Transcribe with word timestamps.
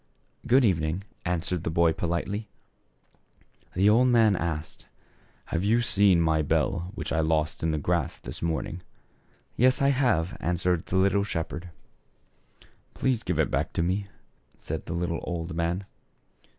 "Good 0.47 0.65
evening," 0.65 1.03
answered 1.25 1.63
the 1.63 1.69
boy 1.69 1.93
politely. 1.93 2.49
The 3.75 3.87
old 3.87 4.07
man 4.07 4.35
asked, 4.35 4.87
"Have 5.53 5.63
you 5.63 5.83
found 5.83 6.23
my 6.23 6.41
bfell 6.41 6.91
which 6.95 7.13
I 7.13 7.19
lost 7.19 7.61
in 7.61 7.69
the 7.69 7.77
grass 7.77 8.17
this 8.17 8.41
morning?"" 8.41 8.81
Yes, 9.55 9.79
I 9.79 9.89
have," 9.89 10.35
answered 10.39 10.87
the 10.87 10.95
little 10.97 11.23
shepherd. 11.23 11.69
"Please 12.95 13.21
give 13.21 13.37
it 13.37 13.51
back 13.51 13.73
to 13.73 13.83
me," 13.83 14.07
said 14.57 14.87
the 14.87 14.93
little 14.93 15.19
old 15.21 15.53
man. 15.53 15.83